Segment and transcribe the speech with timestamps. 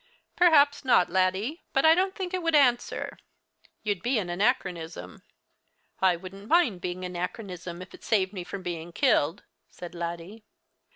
[0.35, 3.19] "Perhaps not, Laddie; but I don't think it would answer.
[3.83, 5.21] You'd be an anachronism."
[6.01, 10.43] "I wouldn't mind being a nackerism if it saved me from being killed," said Laddie.